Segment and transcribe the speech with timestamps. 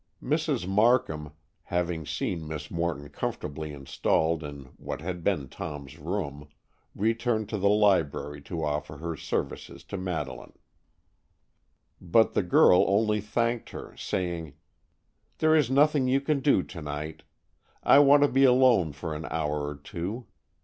[0.23, 0.67] Mrs.
[0.67, 1.31] Markham,
[1.65, 6.47] having seen Miss Morton comfortably installed in what had been Tom's room,
[6.95, 10.57] returned to the library to offer her services to Madeleine.
[12.01, 14.55] But the girl only thanked her, saying,
[15.37, 17.21] "There is nothing you can do to night.
[17.83, 20.25] I want to be alone for an hour or two.